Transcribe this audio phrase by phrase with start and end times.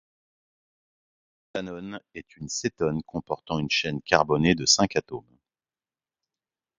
[1.29, 5.37] La pentanone est une cétone comportant une chaine carbonée de cinq atomes.